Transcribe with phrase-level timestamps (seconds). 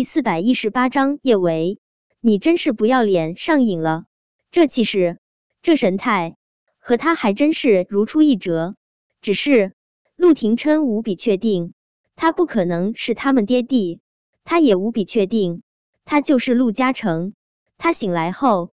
[0.00, 1.78] 第四百一十八章叶维，
[2.22, 4.06] 你真是不要脸，上瘾了。
[4.50, 5.18] 这气势，
[5.60, 6.36] 这神态，
[6.78, 8.76] 和他还真是如出一辙。
[9.20, 9.74] 只是
[10.16, 11.74] 陆廷琛无比确定，
[12.16, 14.00] 他不可能是他们爹地。
[14.42, 15.62] 他也无比确定，
[16.06, 17.34] 他就是陆嘉诚。
[17.76, 18.70] 他醒来后，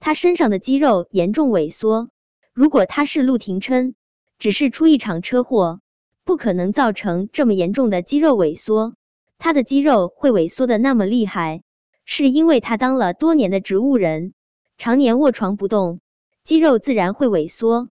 [0.00, 2.10] 他身上的肌肉严重萎缩。
[2.52, 3.94] 如果他是陆廷琛，
[4.40, 5.80] 只是出一场车祸，
[6.24, 8.96] 不可能造成这么严重的肌肉萎缩。
[9.38, 11.62] 他的肌肉会萎缩的那么厉害，
[12.04, 14.32] 是因为他当了多年的植物人，
[14.78, 16.00] 常年卧床不动，
[16.44, 17.88] 肌肉自然会萎缩。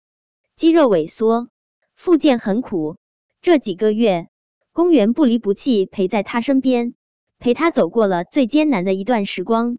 [0.56, 1.48] 肌肉萎缩，
[1.94, 2.96] 复健很苦。
[3.42, 4.28] 这几个月，
[4.72, 6.94] 公园不离不弃陪在他身边，
[7.38, 9.78] 陪他走过了最艰难的一段时光。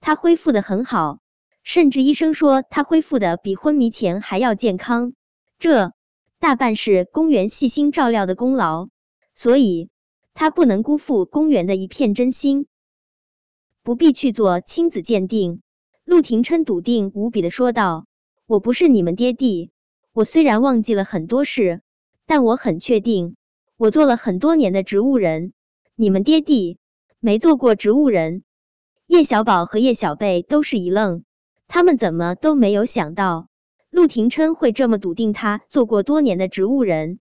[0.00, 1.18] 他恢复的很好，
[1.62, 5.12] 甚至医生说他恢复的比昏迷前还要健康。
[5.58, 5.92] 这
[6.38, 8.88] 大半是公园细心照料的功劳，
[9.34, 9.90] 所以。
[10.34, 12.66] 他不能辜负公园的一片真心，
[13.82, 15.62] 不必去做亲子鉴定。
[16.04, 18.06] 陆廷琛笃定无比的说道
[18.46, 19.70] ：“我不是你们爹地，
[20.12, 21.80] 我虽然忘记了很多事，
[22.26, 23.36] 但我很确定，
[23.78, 25.52] 我做了很多年的植物人。
[25.94, 26.78] 你们爹地
[27.20, 28.42] 没做过植物人。”
[29.06, 31.24] 叶小宝和叶小贝都是一愣，
[31.68, 33.48] 他们怎么都没有想到
[33.90, 37.20] 陆廷琛会这么笃定他做过多年的植物人，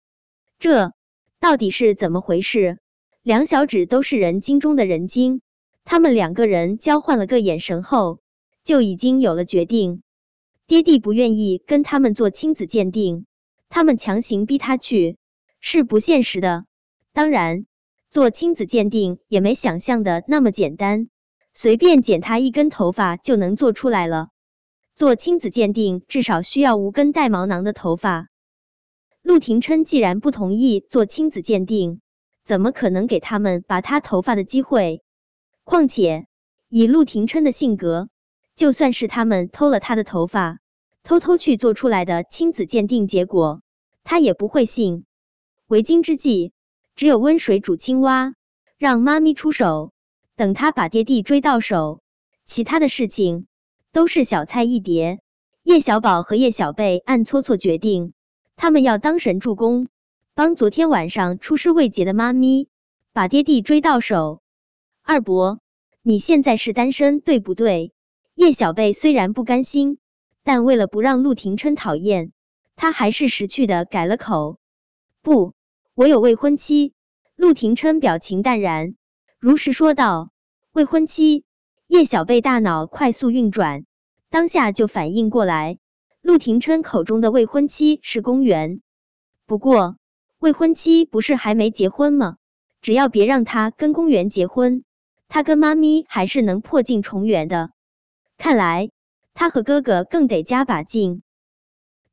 [0.59, 0.93] 这
[1.39, 2.79] 到底是怎么回事？
[3.21, 5.41] 两小指都是人精中的人精，
[5.83, 8.21] 他们两个人交换了个眼神后，
[8.63, 10.03] 就已经有了决定。
[10.67, 13.25] 爹地不愿意跟他们做亲子鉴定，
[13.67, 15.17] 他们强行逼他去
[15.59, 16.65] 是不现实的。
[17.11, 17.65] 当然，
[18.09, 21.09] 做亲子鉴定也没想象的那么简单，
[21.53, 24.29] 随便剪他一根头发就能做出来了。
[24.95, 28.29] 做亲子鉴定至少需要无根带毛囊的头发。
[29.21, 31.99] 陆廷琛既然不同意做亲子鉴定。
[32.49, 35.03] 怎么可能给他们拔他头发的机会？
[35.63, 36.25] 况且
[36.67, 38.09] 以陆廷琛的性格，
[38.55, 40.57] 就算是他们偷了他的头发，
[41.03, 43.61] 偷偷去做出来的亲子鉴定结果，
[44.03, 45.05] 他也不会信。
[45.67, 46.51] 为今之计，
[46.95, 48.33] 只有温水煮青蛙，
[48.79, 49.93] 让妈咪出手，
[50.35, 52.01] 等他把爹地追到手，
[52.47, 53.45] 其他的事情
[53.93, 55.19] 都是小菜一碟。
[55.61, 58.13] 叶小宝和叶小贝暗搓搓决定，
[58.55, 59.87] 他们要当神助攻。
[60.39, 62.69] 帮昨天晚上出师未捷的妈咪
[63.11, 64.41] 把爹地追到手。
[65.03, 65.59] 二伯，
[66.01, 67.91] 你现在是单身对不对？
[68.35, 69.97] 叶小贝虽然不甘心，
[70.45, 72.31] 但为了不让陆廷琛讨厌，
[72.77, 74.59] 他还是识趣的改了口。
[75.21, 75.55] 不，
[75.93, 76.93] 我有未婚妻。
[77.35, 78.95] 陆廷琛表情淡然，
[79.39, 80.29] 如实说道。
[80.71, 81.43] 未婚妻？
[81.85, 83.83] 叶小贝大脑快速运转，
[84.29, 85.79] 当下就反应过来，
[86.21, 88.79] 陆廷琛口中的未婚妻是公园。
[89.45, 89.98] 不过。
[90.39, 92.37] 未婚妻不是还没结婚吗？
[92.81, 94.85] 只要别让他跟公园结婚，
[95.27, 97.71] 他跟妈咪还是能破镜重圆的。
[98.37, 98.89] 看来
[99.33, 101.23] 他和哥哥更得加把劲，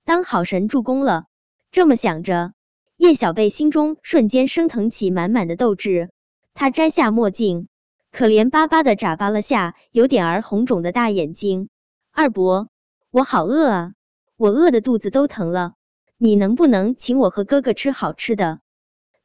[0.04, 1.26] 当好神助攻了。
[1.70, 2.53] 这么想着，
[2.97, 6.10] 叶小贝心中瞬间升腾起满满的斗志。
[6.53, 7.69] 他摘下墨镜，
[8.10, 11.69] 可怜巴巴的眨巴了下有点儿红肿的大眼睛。
[12.10, 12.69] 二伯，
[13.12, 13.93] 我好饿啊，
[14.37, 15.75] 我饿的肚子都疼了。
[16.19, 18.60] 你能不能请我和哥哥吃好吃的？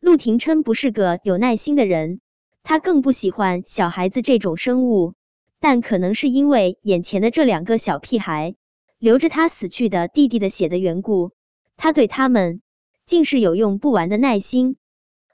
[0.01, 2.19] 陆廷琛不是个有耐心的人，
[2.63, 5.13] 他更不喜欢小孩子这种生物。
[5.61, 8.55] 但可能是因为眼前的这两个小屁孩
[8.97, 11.31] 流着他死去的弟弟的血的缘故，
[11.77, 12.61] 他对他们
[13.05, 14.75] 竟是有用不完的耐心。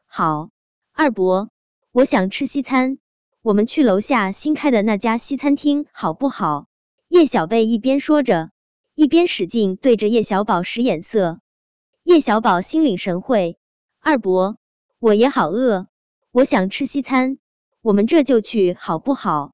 [0.05, 0.49] 好，
[0.93, 1.49] 二伯，
[1.91, 2.99] 我想吃西餐，
[3.41, 6.67] 我们去楼下新开的那家西餐厅好不好？
[7.07, 8.51] 叶小贝一边说着，
[8.93, 11.39] 一边使劲对着叶小宝使眼色。
[12.07, 13.57] 叶小宝心领神会，
[13.99, 14.55] 二伯，
[14.97, 15.87] 我也好饿，
[16.31, 17.37] 我想吃西餐，
[17.81, 19.51] 我们这就去好不好？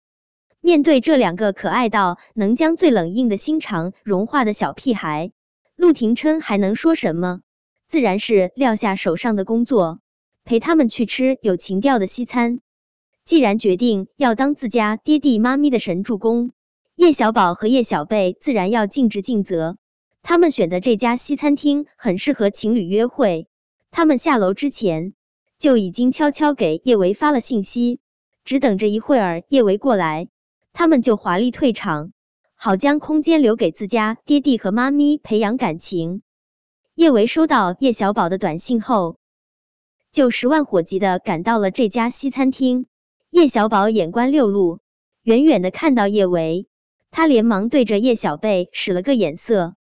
[0.61, 5.31] 面对这两个可爱到能将最冷硬的心肠融化的小屁孩，
[5.75, 7.41] 陆廷琛还能说什么？
[7.89, 9.99] 自然是撂下手上的工作，
[10.43, 12.59] 陪他们去吃有情调的西餐。
[13.25, 16.51] 既然决定要当自家爹地妈咪的神助攻，
[16.95, 19.77] 叶小宝和叶小贝自然要尽职尽责。
[20.23, 23.47] 他们选的这家西餐厅很适合情侣约会。
[23.91, 25.13] 他们下楼之前
[25.59, 27.99] 就已经悄悄给叶维发了信息，
[28.45, 30.29] 只等着一会儿叶维过来，
[30.71, 32.13] 他们就华丽退场，
[32.55, 36.21] 好将空间留给自家爹地和妈咪培养感情。
[36.95, 39.17] 叶维收到叶小宝的短信后，
[40.13, 42.85] 就十万火急的赶到了这家西餐厅。
[43.29, 44.79] 叶小宝眼观六路，
[45.23, 46.67] 远远的看到叶维，
[47.11, 49.75] 他连忙对着叶小贝使了个眼色。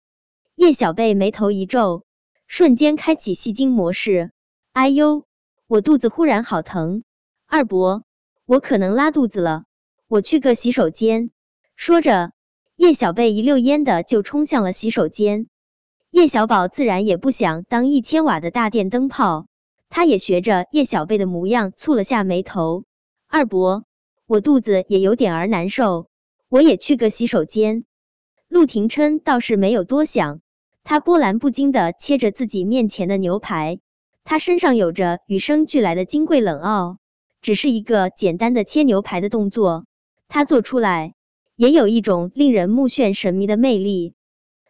[0.60, 2.04] 叶小贝眉头一皱，
[2.46, 4.30] 瞬间开启戏精模式。
[4.74, 5.24] 哎呦，
[5.66, 7.02] 我肚子忽然好疼！
[7.46, 8.04] 二伯，
[8.44, 9.64] 我可能拉肚子了，
[10.06, 11.30] 我去个洗手间。
[11.76, 12.32] 说着，
[12.76, 15.46] 叶小贝一溜烟的就冲向了洗手间。
[16.10, 19.46] 叶小宝自然也不想当一千瓦的大电灯泡，
[19.88, 22.84] 他也学着叶小贝的模样蹙了下眉头。
[23.28, 23.86] 二伯，
[24.26, 26.10] 我肚子也有点儿难受，
[26.50, 27.86] 我也去个洗手间。
[28.46, 30.42] 陆廷琛倒是没有多想，
[30.90, 33.78] 他波澜不惊的切着自己面前的牛排，
[34.24, 36.96] 他身上有着与生俱来的金贵冷傲，
[37.42, 39.84] 只是一个简单的切牛排的动作，
[40.26, 41.14] 他做出来。
[41.54, 44.14] 也有一种令人目眩神迷的魅力。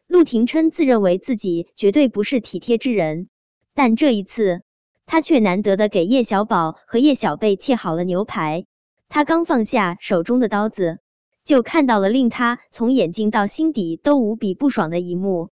[0.08, 3.30] 陆廷琛自认为自己绝对不是体贴之人，
[3.74, 4.60] 但这一次
[5.06, 8.66] 他却难得的给叶小宝和叶小贝切好了牛排。
[9.08, 10.98] 他刚放下手中的刀子，
[11.46, 15.48] 就看到了令他从眼睛到心底都无比不爽的一幕。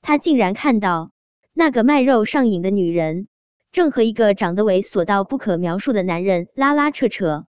[0.00, 1.10] 他竟然看到
[1.52, 3.28] 那个卖肉上瘾的女人，
[3.72, 7.46] 正和一个长得猥琐到不可描述的男人拉拉扯扯。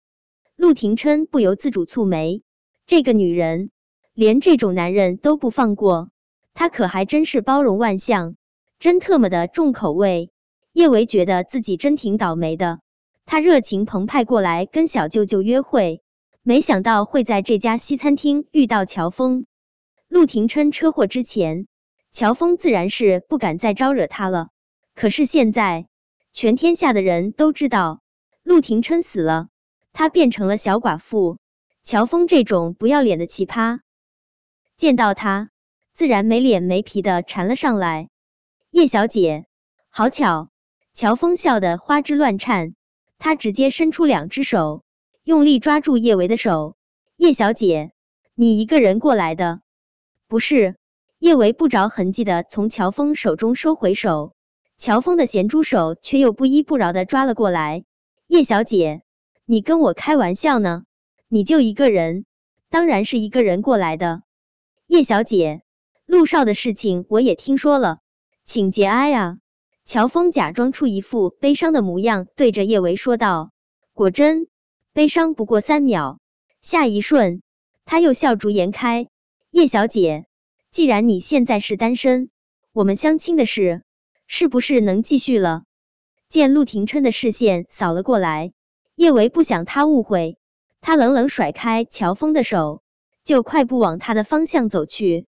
[0.57, 2.43] 陆廷琛不由自主蹙眉。
[2.87, 3.71] 这个女人
[4.13, 6.11] 连这种男人都不放过，
[6.53, 8.37] 她可还真是包容万象，
[8.79, 10.31] 真特么的重口味。
[10.73, 12.81] 叶维觉得自己真挺倒霉的，
[13.27, 16.03] 他热情澎湃过来跟小舅舅约会，
[16.43, 19.47] 没想到会在这家西餐厅遇到乔峰。
[20.09, 21.67] 陆廷琛车祸之前，
[22.15, 24.51] 乔峰自然是不敢再招惹他了。
[24.95, 25.89] 可是现在，
[26.33, 28.03] 全天下的人都知道
[28.45, 29.49] 陆廷琛死了，
[29.93, 31.39] 他变成了小寡妇。
[31.83, 33.81] 乔峰这种不要脸的奇葩，
[34.77, 35.51] 见到他
[35.93, 38.09] 自然没脸没皮的缠了上来。
[38.71, 39.47] 叶小姐，
[39.91, 40.51] 好巧！
[40.95, 42.77] 乔峰笑得花枝乱颤，
[43.19, 44.85] 他直接伸出两只手，
[45.25, 46.77] 用力抓住叶维的手。
[47.17, 47.91] 叶小姐，
[48.37, 49.63] 你一个人过来的？
[50.29, 50.77] 不是。
[51.25, 54.35] 叶维不着痕迹的从乔峰手中收回手，
[54.77, 57.87] 乔峰的咸猪手却又不依不饶的抓了过来。
[58.27, 59.01] 叶小姐，
[59.47, 60.85] 你跟我开玩笑呢？
[61.29, 62.27] 你就一个人，
[62.69, 64.21] 当然是一个人过来的。
[64.87, 65.63] 叶小姐，
[66.05, 68.01] 陆少的事情我也听说了，
[68.45, 69.39] 请节哀啊。
[69.87, 73.51] 乔峰假装出一副悲伤的模样，对着叶维说道。
[73.95, 74.49] 果真，
[74.93, 76.19] 悲伤不过三秒，
[76.61, 77.41] 下一瞬
[77.87, 79.09] 他又笑逐颜开。
[79.51, 80.27] 叶小姐，
[80.75, 82.31] 既然你现在是单身，
[82.73, 83.85] 我们相亲的事
[84.27, 85.63] 是不是能继续了？
[86.29, 88.53] 见陆廷琛的视线扫了过来，
[88.97, 90.37] 叶维不想他误会。
[90.81, 92.83] 他冷冷甩开乔峰的手，
[93.25, 95.29] 就快步往他的方向走去。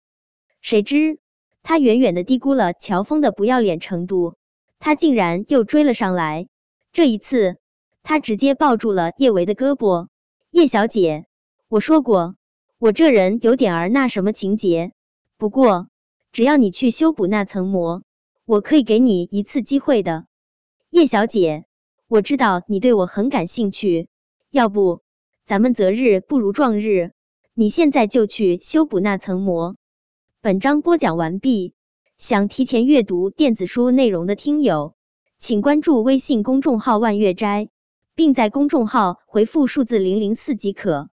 [0.62, 1.20] 谁知
[1.62, 4.34] 他远远的低估了乔峰的不要脸程度，
[4.80, 6.48] 他竟然又追了上来。
[6.92, 7.58] 这一次，
[8.02, 10.08] 他直接抱住了叶维的胳膊。
[10.50, 11.28] 叶小姐，
[11.70, 12.34] 我说过，
[12.80, 14.94] 我这人有点儿那什么情节。
[15.38, 15.90] 不过，
[16.32, 18.04] 只要你去修补那层膜，
[18.46, 20.28] 我可以给你一次机会的。
[20.90, 21.66] 叶小姐，
[22.08, 24.08] 我知道你对我很感兴趣，
[24.50, 25.02] 要不？
[25.46, 27.12] 咱们择日不如撞日，
[27.54, 29.76] 你现在就去修补那层膜。
[30.42, 31.74] 本章播讲完毕，
[32.18, 34.96] 想提前阅读电子书内容的听友，
[35.40, 37.68] 请关注微信公众号万月斋，
[38.16, 41.10] 并在公众号回复数字零零四即可。